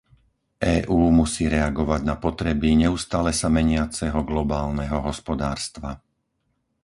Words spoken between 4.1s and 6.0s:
globálneho hospodárstva.